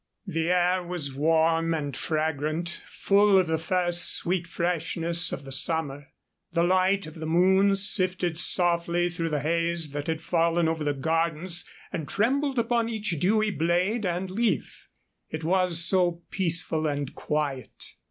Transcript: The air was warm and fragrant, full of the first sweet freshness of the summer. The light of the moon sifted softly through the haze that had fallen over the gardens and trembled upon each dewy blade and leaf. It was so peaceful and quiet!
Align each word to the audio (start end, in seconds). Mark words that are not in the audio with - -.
The 0.25 0.49
air 0.49 0.81
was 0.81 1.13
warm 1.13 1.75
and 1.75 1.95
fragrant, 1.95 2.81
full 2.87 3.37
of 3.37 3.45
the 3.45 3.59
first 3.59 4.15
sweet 4.15 4.47
freshness 4.47 5.31
of 5.31 5.45
the 5.45 5.51
summer. 5.51 6.07
The 6.53 6.63
light 6.63 7.05
of 7.05 7.13
the 7.13 7.27
moon 7.27 7.75
sifted 7.75 8.39
softly 8.39 9.11
through 9.11 9.29
the 9.29 9.41
haze 9.41 9.91
that 9.91 10.07
had 10.07 10.19
fallen 10.23 10.67
over 10.67 10.83
the 10.83 10.95
gardens 10.95 11.69
and 11.93 12.07
trembled 12.09 12.57
upon 12.57 12.89
each 12.89 13.11
dewy 13.19 13.51
blade 13.51 14.03
and 14.03 14.31
leaf. 14.31 14.87
It 15.29 15.43
was 15.43 15.77
so 15.85 16.23
peaceful 16.31 16.87
and 16.87 17.13
quiet! 17.13 17.93